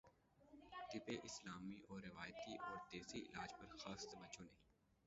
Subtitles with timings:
[0.91, 4.59] طب اسلامی اور روایتی اور دیسی علاج پرخاص توجہ نہیں